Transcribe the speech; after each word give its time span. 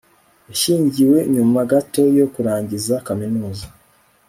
yashyingiwe 0.47 1.17
nyuma 1.33 1.59
gato 1.71 2.03
yo 2.19 2.25
kurangiza 2.33 2.93
kaminuza 3.07 3.65